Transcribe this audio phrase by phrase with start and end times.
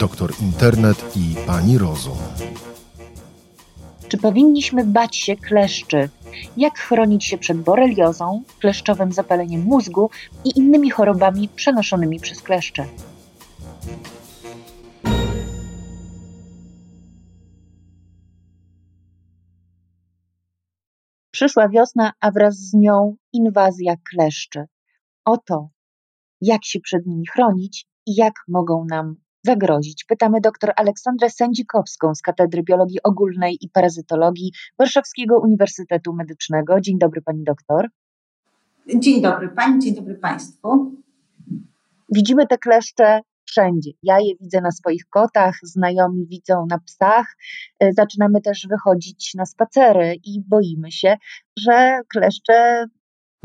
[0.00, 2.18] doktor Internet i pani Rozum.
[4.08, 6.08] Czy powinniśmy bać się kleszczy?
[6.56, 10.10] Jak chronić się przed boreliozą, kleszczowym zapaleniem mózgu
[10.44, 12.86] i innymi chorobami przenoszonymi przez kleszcze?
[21.30, 24.64] Przyszła wiosna, a wraz z nią inwazja kleszczy.
[25.24, 25.68] Oto,
[26.40, 30.04] jak się przed nimi chronić i jak mogą nam zagrozić?
[30.04, 36.80] Pytamy dr Aleksandrę Sędzikowską z Katedry Biologii Ogólnej i Parazytologii Warszawskiego Uniwersytetu Medycznego.
[36.80, 37.88] Dzień dobry pani doktor.
[38.94, 40.94] Dzień dobry pani, dzień dobry państwu.
[42.14, 43.90] Widzimy te kleszcze wszędzie.
[44.02, 47.36] Ja je widzę na swoich kotach, znajomi widzą na psach.
[47.80, 51.16] E, zaczynamy też wychodzić na spacery i boimy się,
[51.58, 52.84] że kleszcze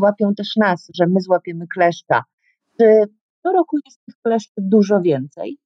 [0.02, 2.24] łapią też nas, że my złapiemy kleszcza.
[2.80, 2.86] Czy
[3.44, 5.58] co roku jest tych kleszczy dużo więcej?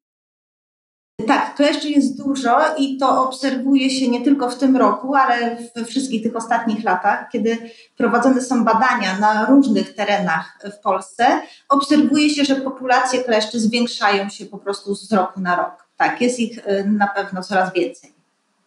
[1.27, 5.85] Tak, kleszczy jest dużo i to obserwuje się nie tylko w tym roku, ale we
[5.85, 7.57] wszystkich tych ostatnich latach, kiedy
[7.97, 14.45] prowadzone są badania na różnych terenach w Polsce, obserwuje się, że populacje kleszczy zwiększają się
[14.45, 15.87] po prostu z roku na rok.
[15.97, 18.11] Tak, jest ich y, na pewno coraz więcej.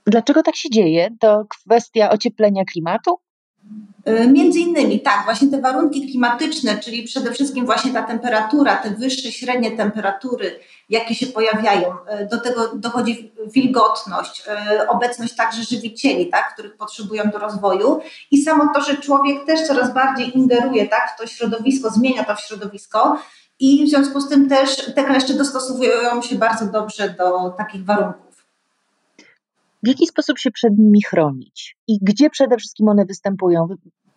[0.07, 1.09] Dlaczego tak się dzieje?
[1.21, 3.19] To kwestia ocieplenia klimatu?
[4.09, 8.91] Y, między innymi, tak, właśnie te warunki klimatyczne, czyli przede wszystkim właśnie ta temperatura, te
[8.91, 11.89] wyższe, średnie temperatury, jakie się pojawiają,
[12.23, 14.43] y, do tego dochodzi wilgotność,
[14.81, 18.01] y, obecność także żywicieli, tak, których potrzebują do rozwoju.
[18.31, 22.37] I samo to, że człowiek też coraz bardziej ingeruje tak, w to środowisko, zmienia to
[22.37, 23.19] środowisko
[23.59, 28.32] i w związku z tym też te kleszcze dostosowują się bardzo dobrze do takich warunków
[29.83, 33.69] w jaki sposób się przed nimi chronić i gdzie przede wszystkim one występują.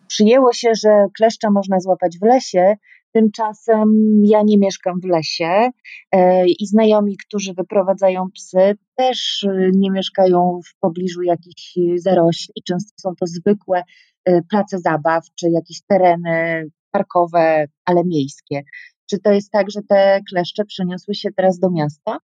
[0.06, 2.76] Przyjęło się, że kleszcza można złapać w lesie,
[3.12, 3.88] tymczasem
[4.24, 5.70] ja nie mieszkam w lesie
[6.12, 12.62] e, i znajomi, którzy wyprowadzają psy, też e, nie mieszkają w pobliżu jakichś zarośli.
[12.66, 13.82] Często są to zwykłe
[14.24, 18.62] e, place zabaw czy jakieś tereny parkowe, ale miejskie.
[19.10, 22.18] Czy to jest tak, że te kleszcze przeniosły się teraz do miasta?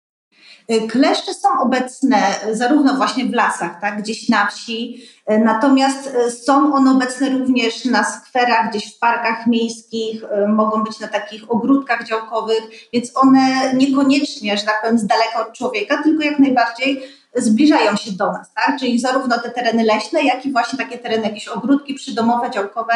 [0.71, 2.17] Y, kleszcze są obecne
[2.51, 8.03] zarówno właśnie w lasach, tak, gdzieś na wsi, y, natomiast są one obecne również na
[8.03, 14.63] skwerach, gdzieś w parkach miejskich, mogą być na takich ogródkach działkowych, więc one niekoniecznie, że
[14.63, 17.03] tak powiem, z daleka od człowieka, tylko jak najbardziej
[17.35, 18.79] zbliżają się do nas, tak?
[18.79, 22.93] Czyli zarówno te tereny leśne, jak i właśnie takie tereny, jakieś ogródki przydomowe, działkowe,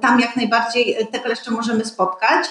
[0.00, 2.46] tam jak najbardziej te kleszcze możemy spotkać.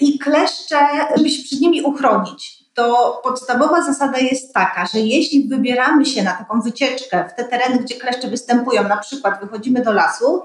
[0.00, 0.78] I kleszcze,
[1.16, 6.32] żeby się przed nimi uchronić, to podstawowa zasada jest taka, że jeśli wybieramy się na
[6.32, 10.42] taką wycieczkę w te tereny, gdzie kleszcze występują, na przykład wychodzimy do lasu,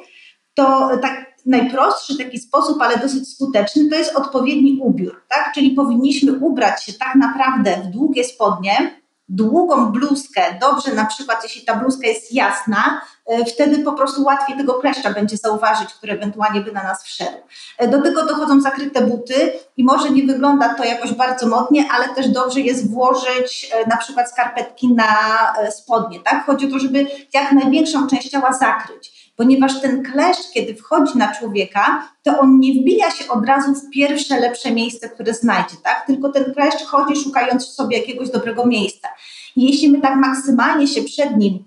[0.53, 5.51] to tak najprostszy taki sposób, ale dosyć skuteczny, to jest odpowiedni ubiór, tak?
[5.55, 9.02] Czyli powinniśmy ubrać się tak naprawdę w długie spodnie,
[9.35, 14.57] długą bluzkę, dobrze na przykład jeśli ta bluzka jest jasna, e, wtedy po prostu łatwiej
[14.57, 17.37] tego kleszcza będzie zauważyć, który ewentualnie by na nas wszedł.
[17.77, 22.09] E, do tego dochodzą zakryte buty i może nie wygląda to jakoś bardzo modnie, ale
[22.09, 25.07] też dobrze jest włożyć e, na przykład skarpetki na
[25.71, 26.45] spodnie, tak?
[26.45, 31.35] Chodzi o to, żeby jak największą część ciała zakryć ponieważ ten kleszcz, kiedy wchodzi na
[31.35, 36.07] człowieka, to on nie wbija się od razu w pierwsze lepsze miejsce, które znajdzie, tak?
[36.07, 39.07] Tylko ten kleszcz chodzi szukając sobie jakiegoś dobrego miejsca.
[39.55, 41.63] Jeśli my tak maksymalnie się przed nim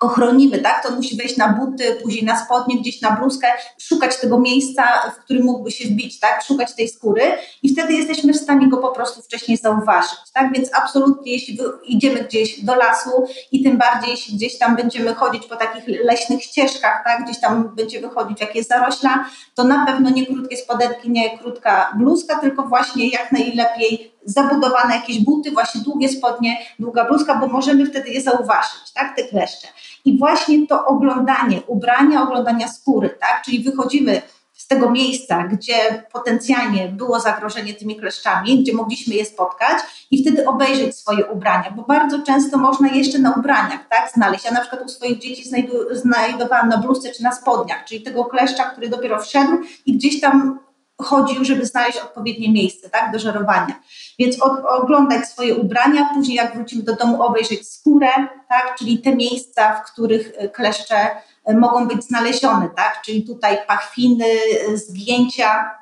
[0.00, 0.82] ochronimy, tak?
[0.82, 3.46] To musi wejść na buty, później na spodnie, gdzieś na bluzkę,
[3.78, 4.84] szukać tego miejsca,
[5.16, 6.42] w którym mógłby się wbić, tak?
[6.42, 7.22] Szukać tej skóry
[7.62, 10.52] i wtedy jesteśmy w stanie go po prostu wcześniej zauważyć, tak?
[10.52, 13.10] Więc absolutnie, jeśli idziemy gdzieś do lasu
[13.52, 17.24] i tym bardziej, jeśli gdzieś tam będziemy chodzić po takich leśnych ścieżkach, tak?
[17.24, 21.92] Gdzieś tam będziemy chodzić w jakieś zarośla, to na pewno nie krótkie spodenki, nie krótka
[21.96, 27.86] bluzka, tylko właśnie jak najlepiej zabudowane jakieś buty, właśnie długie spodnie, długa bluzka, bo możemy
[27.86, 29.68] wtedy je zauważyć, tak, te kleszcze.
[30.08, 36.88] I właśnie to oglądanie ubrania, oglądania skóry, tak, czyli wychodzimy z tego miejsca, gdzie potencjalnie
[36.88, 39.78] było zagrożenie tymi kleszczami, gdzie mogliśmy je spotkać
[40.10, 44.44] i wtedy obejrzeć swoje ubrania, bo bardzo często można jeszcze na ubraniach tak, znaleźć.
[44.44, 48.24] Ja na przykład u swoich dzieci znajdu, znajdowałam na bluzce czy na spodniach, czyli tego
[48.24, 49.52] kleszcza, który dopiero wszedł
[49.86, 50.58] i gdzieś tam
[51.02, 53.80] chodził, żeby znaleźć odpowiednie miejsce tak, do żerowania.
[54.18, 58.08] Więc od, oglądać swoje ubrania, później jak wrócimy do domu, obejrzeć skórę,
[58.48, 61.10] tak, czyli te miejsca, w których e, kleszcze
[61.44, 64.26] e, mogą być znalezione, tak, czyli tutaj pachwiny,
[64.68, 65.78] e, zgięcia,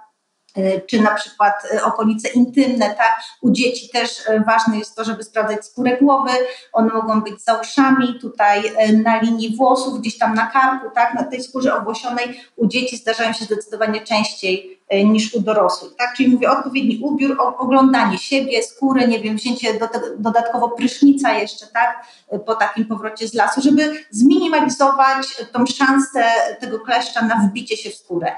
[0.87, 3.20] czy na przykład e, okolice intymne, tak?
[3.41, 6.31] U dzieci też e, ważne jest to, żeby sprawdzać skórę głowy,
[6.73, 8.62] one mogą być za uszami, tutaj
[9.05, 11.14] na linii włosów, gdzieś tam na karku, tak?
[11.14, 16.14] Na tej skórze owłosionej u dzieci zdarzają się zdecydowanie częściej niż u dorosłych, tak?
[16.17, 19.88] Czyli mówię odpowiedni ubiór, oglądanie siebie, skóry, nie wiem, wzięcie do
[20.19, 22.06] dodatkowo prysznica jeszcze, tak?
[22.47, 26.25] Po takim powrocie z lasu, żeby zminimalizować tą szansę
[26.61, 28.32] tego kleszcza na wbicie się w skórę.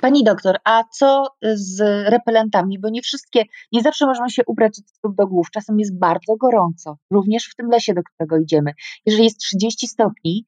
[0.00, 1.80] Pani doktor, a co z
[2.10, 2.78] repelentami?
[2.78, 5.50] Bo nie wszystkie, nie zawsze możemy się ubrać od stóp do głów.
[5.50, 8.72] Czasem jest bardzo gorąco, również w tym lesie, do którego idziemy.
[9.06, 10.44] Jeżeli jest 30 stopni,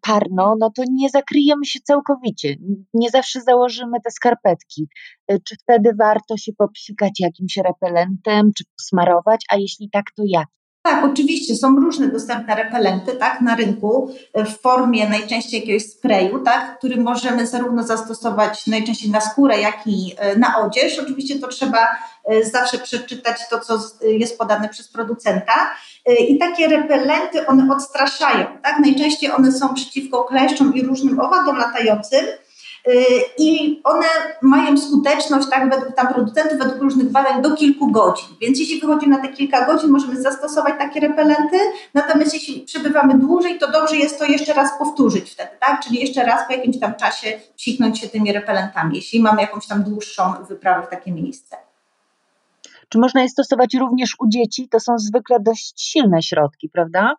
[0.00, 2.56] parno, no to nie zakryjemy się całkowicie.
[2.94, 4.88] Nie zawsze założymy te skarpetki.
[5.32, 9.44] Y, czy wtedy warto się popsikać jakimś repelentem, czy posmarować?
[9.50, 10.57] A jeśli tak, to jak?
[10.88, 16.38] Tak, oczywiście są różne dostępne repelenty tak, na rynku e, w formie najczęściej jakiegoś sprayu,
[16.38, 20.98] tak, który możemy zarówno zastosować najczęściej na skórę, jak i e, na odzież.
[20.98, 21.88] Oczywiście to trzeba
[22.24, 25.52] e, zawsze przeczytać to, co jest podane przez producenta.
[26.28, 28.46] I takie repelenty, one odstraszają.
[28.62, 28.78] Tak?
[28.80, 32.26] Najczęściej one są przeciwko kleszczom i różnym owadom latającym.
[32.86, 32.92] Y,
[33.38, 34.06] i one
[34.42, 38.28] mają skuteczność, tak, według tam producentów, według różnych badań do kilku godzin.
[38.40, 41.58] Więc jeśli wychodzi na te kilka godzin, możemy zastosować takie repelenty,
[41.94, 45.80] natomiast jeśli przebywamy dłużej, to dobrze jest to jeszcze raz powtórzyć wtedy, tak?
[45.84, 49.82] Czyli jeszcze raz po jakimś tam czasie psiknąć się tymi repelentami, jeśli mamy jakąś tam
[49.82, 51.56] dłuższą wyprawę w takie miejsce.
[52.88, 54.68] Czy można je stosować również u dzieci?
[54.68, 57.14] To są zwykle dość silne środki, prawda?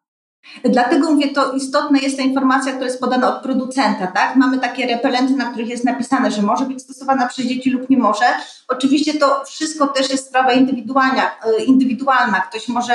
[0.63, 4.35] Dlatego mówię, to istotna jest ta informacja, która jest podana od producenta, tak?
[4.35, 7.97] Mamy takie repelenty, na których jest napisane, że może być stosowana przez dzieci lub nie
[7.97, 8.25] może.
[8.67, 11.31] Oczywiście to wszystko też jest sprawa indywidualna.
[11.45, 12.41] E, indywidualna.
[12.41, 12.93] Ktoś może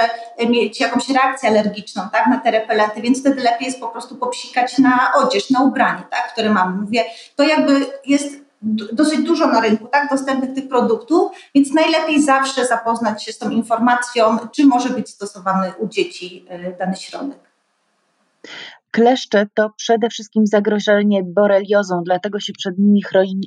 [0.49, 2.26] mieć jakąś reakcję alergiczną, tak?
[2.26, 6.32] Na te repelenty, więc wtedy lepiej jest po prostu popsikać na odzież, na ubranie, tak?
[6.32, 6.81] Które mamy.
[6.81, 7.05] Mówię,
[7.37, 8.44] to jakby jest
[8.93, 13.51] dosyć dużo na rynku, tak, dostępnych tych produktów, więc najlepiej zawsze zapoznać się z tą
[13.51, 17.39] informacją, czy może być stosowany u dzieci e, dany środek.
[18.91, 23.03] Kleszcze to przede wszystkim zagrożenie boreliozą, dlatego się przed nimi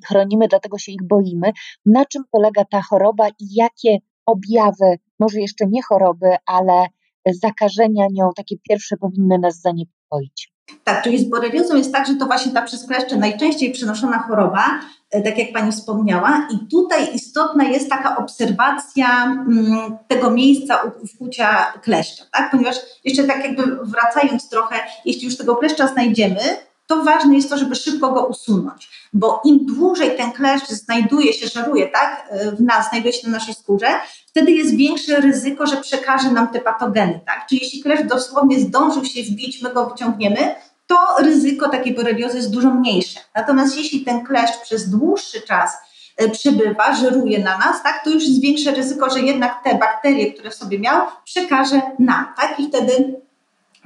[0.07, 1.51] chronimy, dlatego się ich boimy.
[1.85, 6.85] Na czym polega ta choroba i jakie objawy, może jeszcze nie choroby, ale
[7.31, 10.53] zakażenia nią, takie pierwsze powinny nas zaniepokoić?
[10.83, 14.79] Tak, czyli z boreliozą jest tak, że to właśnie ta przez kleszcze najczęściej przenoszona choroba,
[15.21, 16.47] tak jak Pani wspomniała.
[16.53, 22.51] I tutaj istotna jest taka obserwacja mm, tego miejsca ukucia kleszcza, tak?
[22.51, 24.75] ponieważ jeszcze tak jakby wracając trochę,
[25.05, 26.39] jeśli już tego kleszcza znajdziemy,
[26.87, 31.47] to ważne jest to, żeby szybko go usunąć, bo im dłużej ten kleszcz znajduje się,
[31.47, 33.87] żaruje, tak, w nas, znajduje się na naszej skórze,
[34.27, 37.47] wtedy jest większe ryzyko, że przekaże nam te patogeny, tak?
[37.49, 40.55] Czyli jeśli kleszcz dosłownie zdążył się wbić, my go wyciągniemy,
[40.87, 43.19] to ryzyko takiej boreliozy jest dużo mniejsze.
[43.35, 45.77] Natomiast jeśli ten kleszcz przez dłuższy czas
[46.17, 50.33] e, przybywa, żeruje na nas, tak, to już jest większe ryzyko, że jednak te bakterie,
[50.33, 53.15] które sobie miał, przekaże nam, tak, i wtedy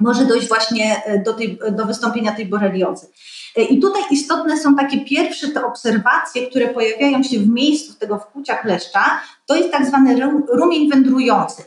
[0.00, 3.06] może dojść właśnie e, do, tej, do wystąpienia tej boreliozy.
[3.56, 8.18] E, I tutaj istotne są takie pierwsze te obserwacje, które pojawiają się w miejscu tego
[8.18, 9.20] wkłucia kleszcza.
[9.46, 10.16] To jest tak zwany
[10.48, 11.62] rumień wędrujący.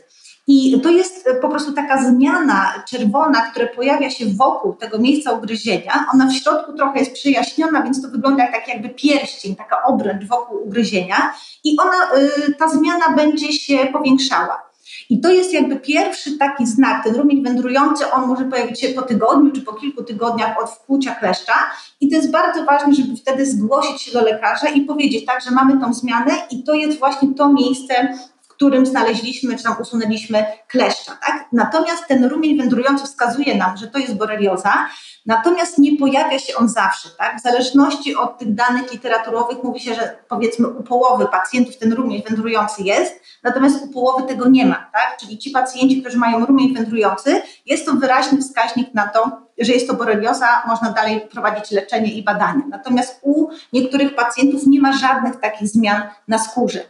[0.48, 5.32] I to jest e, po prostu taka zmiana czerwona, która pojawia się wokół tego miejsca
[5.32, 6.04] ugryzienia.
[6.14, 10.66] Ona w środku trochę jest przejaśniona, więc to wygląda tak jakby pierścień, taka obręcz wokół
[10.66, 11.34] ugryzienia.
[11.64, 12.20] I ona,
[12.58, 14.66] ta zmiana będzie się powiększała.
[15.10, 19.02] I to jest jakby pierwszy taki znak, ten rumień wędrujący, on może pojawić się po
[19.02, 21.54] tygodniu czy po kilku tygodniach od wkłucia kleszcza
[22.00, 25.50] i to jest bardzo ważne, żeby wtedy zgłosić się do lekarza i powiedzieć tak, że
[25.50, 28.18] mamy tą zmianę i to jest właśnie to miejsce,
[28.56, 31.18] którym znaleźliśmy czy tam usunęliśmy kleszcza.
[31.26, 31.44] Tak?
[31.52, 34.88] Natomiast ten rumień wędrujący wskazuje nam, że to jest borelioza,
[35.26, 37.08] natomiast nie pojawia się on zawsze.
[37.18, 37.38] Tak?
[37.38, 42.22] W zależności od tych danych literaturowych mówi się, że powiedzmy u połowy pacjentów ten rumień
[42.28, 44.90] wędrujący jest, natomiast u połowy tego nie ma.
[44.92, 45.16] Tak?
[45.20, 49.88] Czyli ci pacjenci, którzy mają rumień wędrujący, jest to wyraźny wskaźnik na to, że jest
[49.88, 52.62] to borelioza, można dalej prowadzić leczenie i badania.
[52.68, 56.80] Natomiast u niektórych pacjentów nie ma żadnych takich zmian na skórze.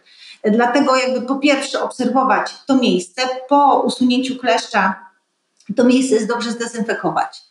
[0.51, 5.07] Dlatego jakby po pierwsze obserwować to miejsce, po usunięciu kleszcza
[5.77, 7.43] to miejsce jest dobrze zdezynfekować.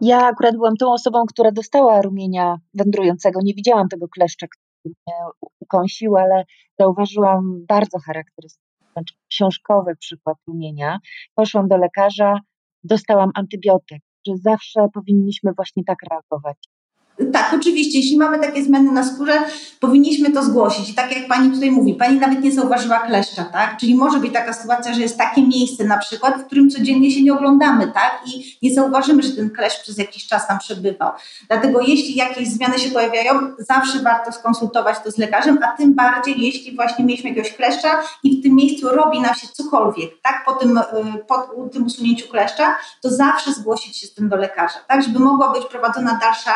[0.00, 3.40] Ja akurat byłam tą osobą, która dostała rumienia wędrującego.
[3.42, 5.16] Nie widziałam tego kleszcza, który mnie
[5.60, 6.44] ukąsił, ale
[6.78, 10.98] zauważyłam bardzo charakterystyczny, znaczy książkowy przykład rumienia.
[11.34, 12.40] Poszłam do lekarza,
[12.84, 16.56] dostałam antybiotyk, że zawsze powinniśmy właśnie tak reagować.
[17.32, 17.98] Tak, oczywiście.
[17.98, 19.32] Jeśli mamy takie zmiany na skórze,
[19.80, 20.90] powinniśmy to zgłosić.
[20.90, 23.76] I tak jak pani tutaj mówi, pani nawet nie zauważyła kleszcza, tak?
[23.76, 27.22] Czyli może być taka sytuacja, że jest takie miejsce na przykład, w którym codziennie się
[27.22, 28.20] nie oglądamy, tak?
[28.26, 31.10] I nie zauważymy, że ten kleszcz przez jakiś czas tam przebywał.
[31.48, 36.42] Dlatego jeśli jakieś zmiany się pojawiają, zawsze warto skonsultować to z lekarzem, a tym bardziej,
[36.42, 40.42] jeśli właśnie mieliśmy jakiegoś kleszcza i w tym miejscu robi nam się cokolwiek, tak?
[40.46, 40.82] Po tym, y,
[41.28, 45.02] po tym usunięciu kleszcza, to zawsze zgłosić się z tym do lekarza, tak?
[45.02, 46.52] Żeby mogła być prowadzona dalsza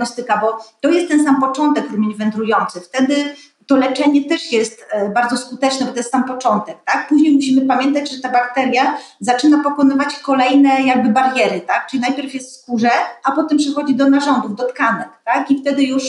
[0.00, 2.80] diagnostyka, bo to jest ten sam początek rumień wędrujący.
[2.80, 3.34] Wtedy
[3.66, 7.08] to leczenie też jest e, bardzo skuteczne, bo to jest sam początek, tak?
[7.08, 11.86] Później musimy pamiętać, że ta bakteria zaczyna pokonywać kolejne jakby bariery, tak?
[11.86, 12.90] Czyli najpierw jest w skórze,
[13.24, 15.50] a potem przechodzi do narządów, do tkanek, tak?
[15.50, 16.02] I wtedy już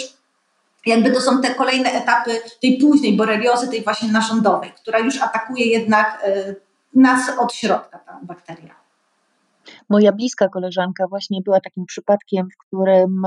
[0.85, 2.31] jakby to są te kolejne etapy
[2.61, 6.55] tej późnej boreliozy, tej właśnie narządowej, która już atakuje jednak e,
[6.93, 8.80] nas od środka, ta bakteria.
[9.91, 13.21] Moja bliska koleżanka właśnie była takim przypadkiem, w którym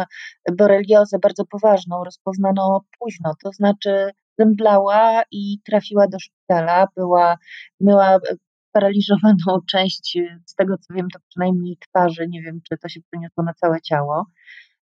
[0.59, 7.37] boreliozę bardzo poważną rozpoznano późno, to znaczy zemdlała i trafiła do szpitala, była,
[7.81, 8.19] miała
[8.73, 13.45] paraliżowaną część, z tego co wiem, to przynajmniej twarzy, nie wiem czy to się przeniosło
[13.45, 14.27] na całe ciało.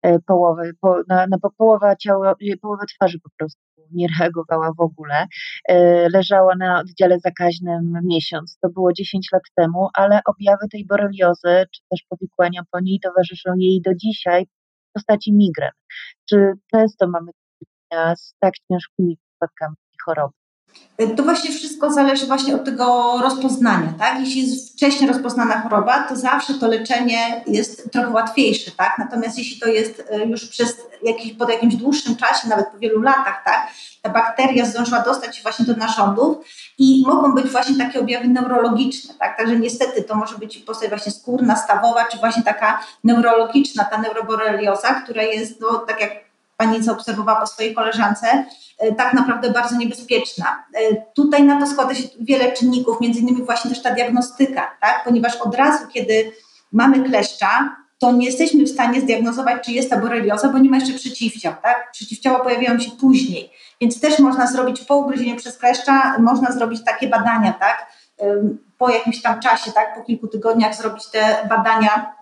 [0.02, 3.60] E, połowy, po, na, na połowa ciała, połowa twarzy po prostu
[3.92, 5.26] nie reagowała w ogóle.
[5.68, 11.66] E, leżała na oddziale zakaźnym miesiąc, to było 10 lat temu, ale objawy tej boreliozy,
[11.74, 15.70] czy też powikłania po niej towarzyszą jej do dzisiaj w postaci migren.
[16.28, 17.30] Czy często mamy
[18.16, 20.39] z tak ciężkimi przypadkami choroby?
[21.16, 24.20] To właśnie wszystko zależy właśnie od tego rozpoznania, tak?
[24.20, 28.98] Jeśli jest wcześniej rozpoznana choroba, to zawsze to leczenie jest trochę łatwiejsze, tak?
[28.98, 33.02] Natomiast jeśli to jest e, już przez jakiś, pod jakimś dłuższym czasie, nawet po wielu
[33.02, 33.68] latach, tak?
[34.02, 36.36] Ta bakteria zdążyła dostać się właśnie do narządów
[36.78, 39.36] i mogą być właśnie takie objawy neurologiczne, tak?
[39.36, 44.94] Także niestety to może być postać właśnie skórna, stawowa, czy właśnie taka neurologiczna, ta neuroborelioza,
[44.94, 46.29] która jest, no, tak jak
[46.60, 48.44] pani zaobserwowała po swojej koleżance,
[48.78, 50.64] e, tak naprawdę bardzo niebezpieczna.
[50.74, 55.04] E, tutaj na to składa się wiele czynników, między innymi właśnie też ta diagnostyka, tak?
[55.04, 56.32] ponieważ od razu, kiedy
[56.72, 60.76] mamy kleszcza, to nie jesteśmy w stanie zdiagnozować, czy jest ta borelioza, bo nie ma
[60.76, 61.54] jeszcze przeciwciał.
[61.62, 61.92] Tak?
[61.92, 63.50] Przeciwciała pojawiają się później,
[63.80, 67.86] więc też można zrobić po ugryzieniu przez kleszcza, można zrobić takie badania, tak?
[68.78, 69.94] po jakimś tam czasie, tak?
[69.94, 72.19] po kilku tygodniach zrobić te badania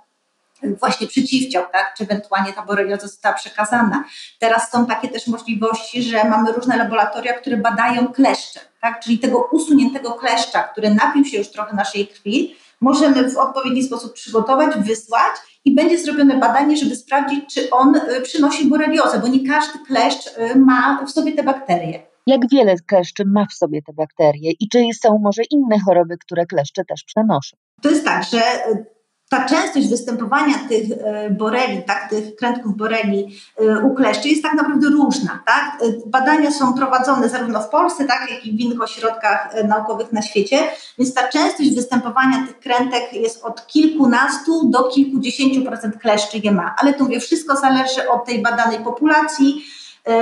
[0.62, 1.95] właśnie przeciwciał, tak?
[1.97, 4.05] czy ewentualnie ta borelioza została przekazana.
[4.38, 9.00] Teraz są takie też możliwości, że mamy różne laboratoria, które badają kleszcze, tak?
[9.00, 14.12] czyli tego usuniętego kleszcza, który napił się już trochę naszej krwi, możemy w odpowiedni sposób
[14.12, 15.33] przygotować, wysłać
[15.65, 20.27] i będzie zrobione badanie, żeby sprawdzić, czy on y, przynosi boreliozę, bo nie każdy kleszcz
[20.27, 22.03] y, ma w sobie te bakterie.
[22.27, 26.47] Jak wiele kleszczy ma w sobie te bakterie i czy są może inne choroby, które
[26.47, 27.57] kleszcze też przenoszą?
[27.83, 28.87] To jest tak, że y,
[29.28, 34.54] ta częstość występowania tych e, boreli, tak, tych krętków boreli e, u kleszczy jest tak
[34.54, 35.42] naprawdę różna.
[35.47, 35.78] Tak?
[35.82, 40.23] E, badania są prowadzone zarówno w Polsce, tak, jak i w innych ośrodkach naukowych na
[40.23, 40.58] świecie,
[40.99, 46.75] więc ta częstość występowania tych krętek jest od kilkunastu do kilkudziesięciu procent kleszczy je ma.
[46.78, 49.64] Ale tu mówię, wszystko zależy od tej badanej populacji,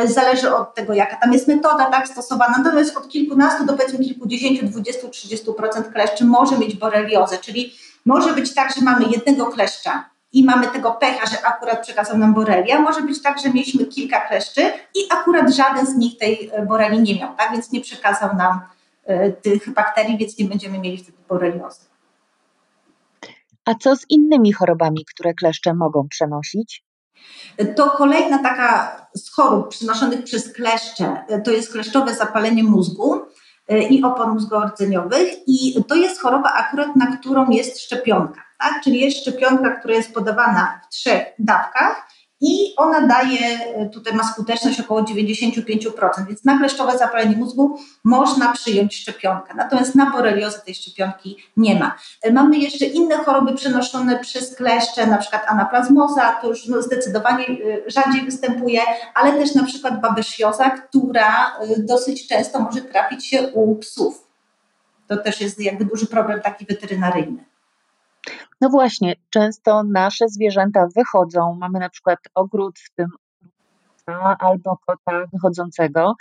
[0.04, 2.54] zależy od tego, jaka tam jest metoda tak stosowana.
[2.58, 7.72] Natomiast od kilkunastu do powiedzmy kilkudziesięciu, dwudziestu, trzydziestu procent kleszczy może mieć boreliozę, czyli
[8.06, 12.34] może być tak, że mamy jednego kleszcza i mamy tego pecha, że akurat przekazał nam
[12.34, 12.80] borelia.
[12.80, 14.60] Może być tak, że mieliśmy kilka kleszczy
[14.94, 17.52] i akurat żaden z nich tej e, boreli nie miał, tak?
[17.52, 18.60] więc nie przekazał nam
[19.10, 21.80] y, tych bakterii, więc nie będziemy mieli wtedy boreliozy.
[23.64, 26.84] A co z innymi chorobami, które kleszcze mogą przenosić?
[27.76, 33.20] To kolejna taka z chorób przynoszonych przez kleszcze, e, to jest kleszczowe zapalenie mózgu.
[33.68, 38.82] E, i opon mózgowo-rdzeniowych i to jest choroba akurat, na którą jest szczepionka, tak?
[38.84, 42.08] czyli jest szczepionka, która jest podawana w trzech dawkach
[42.40, 48.52] i ona daje, e, tutaj ma skuteczność około 95%, więc na kleszczowe zapalenie mózgu można
[48.52, 49.54] przyjąć szczepionkę.
[49.54, 51.96] Natomiast na boreliozę tej szczepionki nie ma.
[52.22, 57.46] E, mamy jeszcze inne choroby przenoszone przez kleszcze, na przykład anaplazmoza, to już no zdecydowanie
[57.46, 58.80] e, rzadziej występuje,
[59.14, 64.26] ale też na przykład babesjoza, która dosyć często może trafić się u psów.
[65.08, 67.44] To też jest jakby duży problem taki weterynaryjny.
[68.60, 73.06] No właśnie, często nasze zwierzęta wychodzą, mamy na przykład ogród, w tym
[74.38, 76.14] albo kota wychodzącego.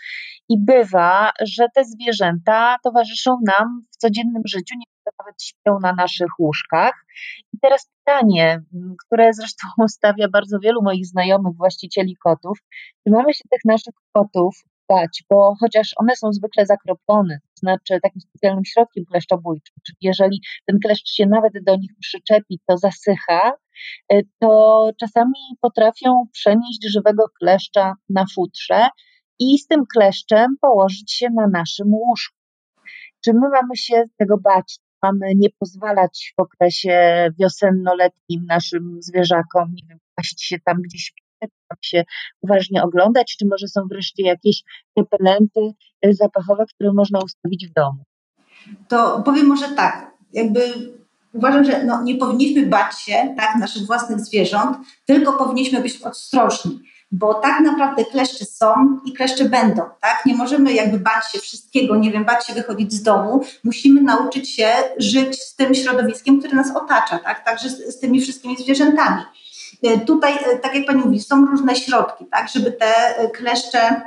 [0.50, 6.40] I bywa, że te zwierzęta towarzyszą nam w codziennym życiu, niektóre nawet śpią na naszych
[6.40, 7.06] łóżkach.
[7.54, 8.64] I teraz pytanie,
[9.06, 12.58] które zresztą stawia bardzo wielu moich znajomych właścicieli kotów,
[13.04, 14.56] czy mamy się tych naszych kotów
[15.30, 20.80] bo chociaż one są zwykle zakroplone, to znaczy takim specjalnym środkiem kleszczobójczym, czyli jeżeli ten
[20.80, 23.54] kleszcz się nawet do nich przyczepi, to zasycha,
[24.14, 28.88] y, to czasami potrafią przenieść żywego kleszcza na futrze
[29.40, 32.38] i z tym kleszczem położyć się na naszym łóżku.
[33.24, 34.80] Czy my mamy się tego bać?
[35.04, 41.14] Mamy nie pozwalać w okresie wiosenno-letnim naszym zwierzakom, nie wiem, paść się tam gdzieś
[41.76, 42.04] tam się
[42.42, 44.64] uważnie oglądać, czy może są wreszcie jakieś
[44.98, 45.60] repelenty
[46.06, 48.04] y, zapachowe, które można ustawić w domu?
[48.88, 50.62] To powiem może tak, jakby
[51.34, 56.80] uważam, że no, nie powinniśmy bać się tak, naszych własnych zwierząt, tylko powinniśmy być ostrożni
[57.12, 60.24] bo tak naprawdę kleszcze są i kleszcze będą, tak?
[60.26, 63.44] Nie możemy jakby bać się wszystkiego, nie wiem, bać się wychodzić z domu.
[63.64, 64.68] Musimy nauczyć się
[64.98, 67.46] żyć z tym środowiskiem, które nas otacza, tak?
[67.46, 69.22] Także z, z tymi wszystkimi zwierzętami.
[69.84, 72.50] E, tutaj, e, tak jak Pani mówi, są różne środki, tak?
[72.50, 74.02] Żeby te e, kleszcze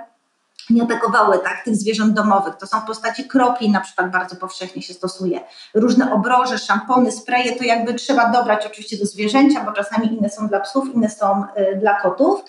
[0.71, 2.57] nie atakowały tak, tych zwierząt domowych.
[2.57, 5.41] To są postaci kropli, na przykład bardzo powszechnie się stosuje.
[5.75, 10.49] Różne obroże, szampony, spreje, to jakby trzeba dobrać oczywiście do zwierzęcia, bo czasami inne są
[10.49, 11.45] dla psów, inne są
[11.81, 12.45] dla kotów.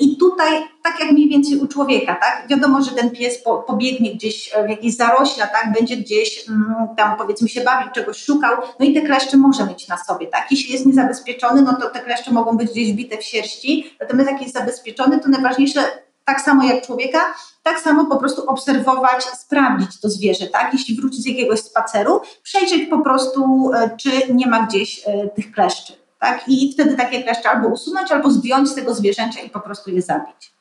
[0.00, 2.48] I tutaj, tak jak mniej więcej u człowieka, tak?
[2.48, 5.72] Wiadomo, że ten pies po, pobiegnie gdzieś w jakieś zarośla, tak?
[5.72, 9.88] Będzie gdzieś mm, tam powiedzmy się bawił, czegoś szukał, no i te kleszcze może mieć
[9.88, 10.46] na sobie, tak?
[10.50, 14.42] Jeśli jest niezabezpieczony, no to te kleszcze mogą być gdzieś bite w sierści, natomiast jak
[14.42, 15.80] jest zabezpieczony, to najważniejsze
[16.24, 17.18] tak samo jak człowieka,
[17.62, 20.72] tak samo po prostu obserwować, sprawdzić to zwierzę, tak?
[20.72, 25.52] Jeśli wróci z jakiegoś spaceru, przejrzeć po prostu, e, czy nie ma gdzieś e, tych
[25.52, 26.48] kleszczy tak?
[26.48, 30.02] I wtedy takie kleszcze albo usunąć, albo zdjąć z tego zwierzęcia i po prostu je
[30.02, 30.52] zabić.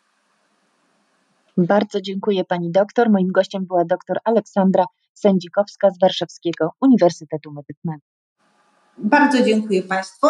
[1.58, 3.10] Bardzo dziękuję pani doktor.
[3.10, 8.02] Moim gościem była doktor Aleksandra Sędzikowska z Warszawskiego Uniwersytetu Medycznego.
[8.98, 10.28] Bardzo dziękuję Państwu.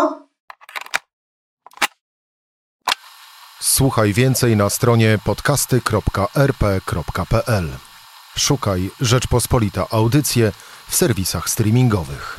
[3.60, 7.70] Słuchaj więcej na stronie podcasty.rp.pl.
[8.38, 10.52] Szukaj Rzeczpospolita Audycje
[10.88, 12.39] w serwisach streamingowych.